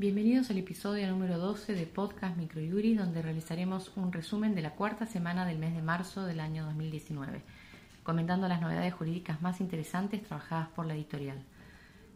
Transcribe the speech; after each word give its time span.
Bienvenidos 0.00 0.48
al 0.50 0.58
episodio 0.58 1.08
número 1.08 1.38
12 1.38 1.74
de 1.74 1.84
Podcast 1.84 2.36
Microyuri, 2.36 2.94
donde 2.94 3.20
realizaremos 3.20 3.90
un 3.96 4.12
resumen 4.12 4.54
de 4.54 4.62
la 4.62 4.76
cuarta 4.76 5.06
semana 5.06 5.44
del 5.44 5.58
mes 5.58 5.74
de 5.74 5.82
marzo 5.82 6.24
del 6.24 6.38
año 6.38 6.64
2019, 6.66 7.42
comentando 8.04 8.46
las 8.46 8.60
novedades 8.60 8.94
jurídicas 8.94 9.42
más 9.42 9.60
interesantes 9.60 10.22
trabajadas 10.22 10.68
por 10.68 10.86
la 10.86 10.94
editorial. 10.94 11.42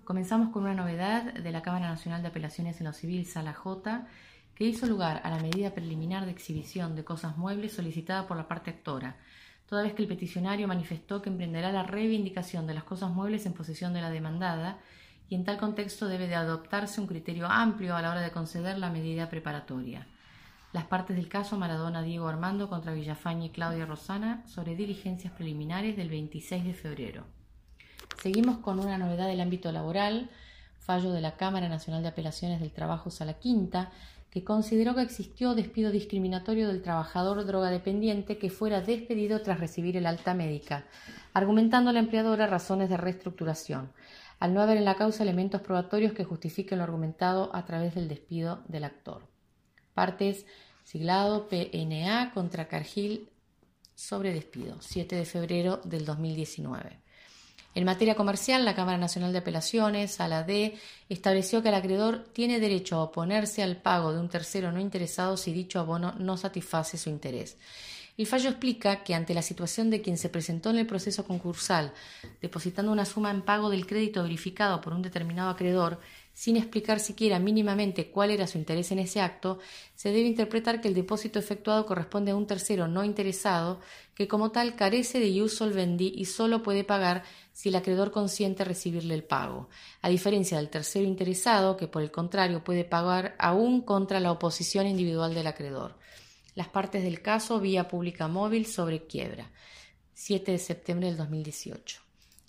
Comenzamos 0.05 0.51
con 0.51 0.63
una 0.63 0.77
novedad 0.77 1.35
de 1.35 1.51
la 1.51 1.63
Cámara 1.63 1.89
Nacional 1.89 2.23
de 2.23 2.29
Apelaciones 2.29 2.81
en 2.81 2.87
lo 2.87 2.93
Civil, 2.93 3.27
Sala 3.27 3.53
J, 3.53 4.07
que 4.55 4.65
hizo 4.65 4.87
lugar 4.87 5.21
a 5.25 5.31
la 5.31 5.43
medida 5.43 5.75
preliminar 5.75 6.25
de 6.25 6.31
exhibición 6.31 6.95
de 6.95 7.03
cosas 7.03 7.37
muebles 7.37 7.73
solicitada 7.73 8.29
por 8.29 8.37
la 8.37 8.47
parte 8.47 8.71
actora, 8.71 9.17
toda 9.67 9.83
vez 9.83 9.95
que 9.95 10.03
el 10.03 10.09
peticionario 10.09 10.69
manifestó 10.69 11.21
que 11.21 11.31
emprenderá 11.31 11.73
la 11.73 11.83
reivindicación 11.83 12.69
de 12.69 12.75
las 12.75 12.85
cosas 12.85 13.11
muebles 13.11 13.45
en 13.45 13.55
posesión 13.55 13.93
de 13.93 14.03
la 14.03 14.11
demandada 14.11 14.79
y 15.29 15.35
en 15.35 15.45
tal 15.45 15.59
contexto 15.59 16.09
debe 16.09 16.29
de 16.29 16.35
adoptarse 16.35 17.01
un 17.01 17.07
criterio 17.07 17.47
amplio 17.47 17.97
a 17.97 18.03
la 18.03 18.11
hora 18.11 18.21
de 18.21 18.31
conceder 18.31 18.79
la 18.79 18.91
medida 18.91 19.29
preparatoria. 19.31 20.07
Las 20.73 20.85
partes 20.85 21.17
del 21.17 21.29
caso 21.29 21.59
Maradona 21.59 22.03
Diego 22.03 22.29
Armando 22.29 22.69
contra 22.69 22.95
Villafañe 22.95 23.47
y 23.47 23.51
Claudia 23.51 23.85
Rosana 23.85 24.43
sobre 24.47 24.75
diligencias 24.75 25.33
preliminares 25.33 25.97
del 25.97 26.09
26 26.09 26.65
de 26.65 26.75
febrero. 26.75 27.25
Seguimos 28.23 28.59
con 28.59 28.79
una 28.79 28.97
novedad 28.97 29.29
del 29.29 29.41
ámbito 29.41 29.71
laboral, 29.71 30.31
fallo 30.79 31.13
de 31.13 31.21
la 31.21 31.37
Cámara 31.37 31.69
Nacional 31.69 32.03
de 32.03 32.09
Apelaciones 32.09 32.61
del 32.61 32.73
Trabajo 32.73 33.11
Sala 33.11 33.35
Quinta, 33.35 33.91
que 34.31 34.45
consideró 34.45 34.95
que 34.95 35.03
existió 35.03 35.55
despido 35.55 35.91
discriminatorio 35.91 36.69
del 36.69 36.81
trabajador 36.81 37.45
drogadependiente 37.45 38.39
que 38.39 38.49
fuera 38.49 38.81
despedido 38.81 39.43
tras 39.43 39.61
recibir 39.61 39.99
el 39.99 40.07
alta 40.07 40.33
médica, 40.33 40.85
argumentando 41.35 41.93
la 41.93 41.99
empleadora 41.99 42.47
razones 42.47 42.89
de 42.89 42.97
reestructuración 42.97 43.91
al 44.43 44.55
no 44.55 44.61
haber 44.61 44.77
en 44.77 44.85
la 44.85 44.97
causa 44.97 45.23
elementos 45.23 45.61
probatorios 45.61 46.15
que 46.15 46.25
justifiquen 46.25 46.79
lo 46.79 46.83
argumentado 46.83 47.55
a 47.55 47.65
través 47.65 47.95
del 47.95 48.09
despido 48.09 48.65
del 48.67 48.83
actor. 48.83 49.29
Partes 49.95 50.47
siglado 50.83 51.49
PNA 51.49 52.33
contra 52.35 52.67
Cargill 52.67 53.29
sobre 53.95 54.35
despido, 54.35 54.79
7 54.81 55.15
de 55.15 55.25
febrero 55.27 55.81
del 55.85 56.05
2019. 56.05 56.99
En 57.77 57.85
materia 57.85 58.17
comercial, 58.17 58.65
la 58.65 58.75
Cámara 58.75 58.99
Nacional 58.99 59.31
de 59.31 59.39
Apelaciones, 59.39 60.21
a 60.21 60.27
la 60.27 60.43
D, 60.43 60.77
estableció 61.09 61.63
que 61.63 61.69
el 61.69 61.77
acreedor 61.77 62.25
tiene 62.33 62.59
derecho 62.59 62.97
a 62.97 63.05
oponerse 63.05 63.63
al 63.63 63.77
pago 63.77 64.13
de 64.13 64.19
un 64.19 64.29
tercero 64.29 64.73
no 64.73 64.81
interesado 64.81 65.37
si 65.37 65.53
dicho 65.53 65.79
abono 65.79 66.17
no 66.19 66.37
satisface 66.37 66.99
su 66.99 67.11
interés. 67.11 67.59
El 68.19 68.27
fallo 68.27 68.51
explica 68.51 69.03
que 69.05 69.15
ante 69.15 69.33
la 69.33 69.41
situación 69.41 69.89
de 69.89 70.03
quien 70.03 70.19
se 70.19 70.29
presentó 70.29 70.69
en 70.69 70.77
el 70.77 70.87
proceso 70.87 71.25
concursal 71.25 71.95
depositando 72.43 72.93
una 72.93 73.07
suma 73.07 73.31
en 73.31 73.41
pago 73.41 73.71
del 73.71 73.87
crédito 73.87 74.23
verificado 74.23 74.83
por 74.83 74.93
un 74.93 75.01
determinado 75.01 75.49
acreedor, 75.49 75.99
sin 76.35 76.59
explicar 76.59 77.01
siquiera 77.01 77.39
mínimamente 77.39 78.11
cuál 78.11 78.31
era 78.31 78.47
su 78.47 78.59
interés 78.59 78.93
en 78.93 78.99
ese 78.99 79.23
acto, 79.23 79.61
se 79.95 80.11
debe 80.11 80.29
interpretar 80.29 80.83
que 80.83 80.89
el 80.89 80.95
depósito 80.95 81.39
efectuado 81.39 81.87
corresponde 81.87 82.33
a 82.33 82.37
un 82.37 82.47
tercero 82.47 82.87
no 82.87 83.03
interesado 83.03 83.81
que 84.15 84.29
como 84.29 84.51
tal 84.51 84.77
carece 84.77 85.19
de 85.19 85.31
ius 85.31 85.55
solvendi 85.55 86.13
y 86.15 86.27
solo 86.27 86.63
puede 86.63 86.85
pagar 86.85 87.23
si 87.55 87.71
el 87.71 87.77
acreedor 87.77 88.11
consiente 88.11 88.63
recibirle 88.63 89.15
el 89.15 89.25
pago, 89.25 89.71
a 90.03 90.11
diferencia 90.11 90.59
del 90.59 90.69
tercero 90.69 91.07
interesado 91.07 91.79
que 91.79 91.89
por 91.89 92.03
el 92.03 92.11
contrario 92.11 92.63
puede 92.63 92.85
pagar 92.85 93.37
aún 93.39 93.81
contra 93.81 94.21
la 94.21 94.33
oposición 94.33 94.87
individual 94.87 95.33
del 95.33 95.47
acreedor 95.47 95.97
las 96.55 96.69
partes 96.69 97.03
del 97.03 97.23
caso 97.23 97.61
vía 97.61 97.89
pública 97.89 98.29
móvil 98.29 98.67
sobre 98.67 99.07
quiebra, 99.07 99.51
7 100.15 100.53
de 100.53 100.59
septiembre 100.59 101.09
del 101.09 101.17
2018. 101.17 102.03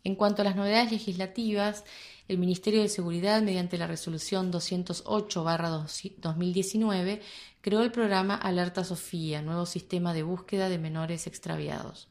En 0.04 0.16
cuanto 0.16 0.42
a 0.42 0.46
las 0.46 0.58
novedades 0.58 0.92
legislativas, 0.92 1.86
el 2.28 2.38
Ministerio 2.38 2.82
de 2.82 2.90
Seguridad, 2.90 3.42
mediante 3.42 3.78
la 3.78 3.88
resolución 3.88 4.52
208-2019, 4.52 7.22
creó 7.62 7.84
el 7.84 7.92
programa 7.92 8.36
Alerta 8.36 8.84
Sofía, 8.84 9.42
nuevo 9.42 9.66
sistema 9.66 10.14
de 10.14 10.24
búsqueda 10.24 10.68
de 10.68 10.78
menores 10.78 11.26
extraviados. 11.28 12.10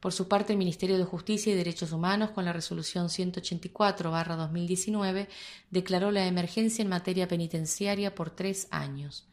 Por 0.00 0.12
su 0.12 0.28
parte, 0.28 0.52
el 0.52 0.58
Ministerio 0.58 0.98
de 0.98 1.04
Justicia 1.04 1.50
y 1.50 1.56
Derechos 1.56 1.92
Humanos, 1.92 2.32
con 2.32 2.44
la 2.44 2.52
resolución 2.52 3.08
184-2019, 3.08 5.28
declaró 5.70 6.10
la 6.10 6.26
emergencia 6.26 6.82
en 6.82 6.90
materia 6.90 7.26
penitenciaria 7.26 8.14
por 8.14 8.28
tres 8.28 8.68
años. 8.70 9.26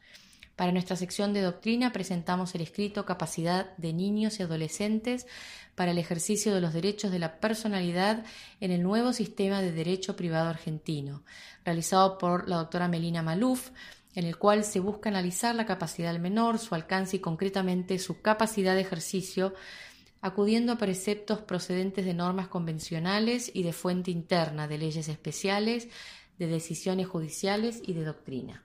Para 0.56 0.72
nuestra 0.72 0.96
sección 0.96 1.32
de 1.32 1.40
doctrina 1.40 1.92
presentamos 1.92 2.54
el 2.54 2.60
escrito 2.60 3.06
Capacidad 3.06 3.74
de 3.78 3.92
niños 3.92 4.38
y 4.38 4.42
adolescentes 4.42 5.26
para 5.74 5.92
el 5.92 5.98
ejercicio 5.98 6.54
de 6.54 6.60
los 6.60 6.74
derechos 6.74 7.10
de 7.10 7.18
la 7.18 7.40
personalidad 7.40 8.24
en 8.60 8.70
el 8.70 8.82
nuevo 8.82 9.14
sistema 9.14 9.62
de 9.62 9.72
derecho 9.72 10.14
privado 10.14 10.50
argentino, 10.50 11.22
realizado 11.64 12.18
por 12.18 12.48
la 12.48 12.56
doctora 12.56 12.88
Melina 12.88 13.22
Maluf, 13.22 13.70
en 14.14 14.26
el 14.26 14.36
cual 14.36 14.64
se 14.64 14.80
busca 14.80 15.08
analizar 15.08 15.54
la 15.54 15.64
capacidad 15.64 16.12
del 16.12 16.20
menor, 16.20 16.58
su 16.58 16.74
alcance 16.74 17.16
y 17.16 17.20
concretamente 17.20 17.98
su 17.98 18.20
capacidad 18.20 18.74
de 18.74 18.82
ejercicio, 18.82 19.54
acudiendo 20.20 20.72
a 20.72 20.78
preceptos 20.78 21.40
procedentes 21.40 22.04
de 22.04 22.12
normas 22.12 22.48
convencionales 22.48 23.50
y 23.54 23.62
de 23.62 23.72
fuente 23.72 24.10
interna, 24.10 24.68
de 24.68 24.76
leyes 24.76 25.08
especiales, 25.08 25.88
de 26.38 26.46
decisiones 26.46 27.08
judiciales 27.08 27.80
y 27.84 27.94
de 27.94 28.04
doctrina. 28.04 28.62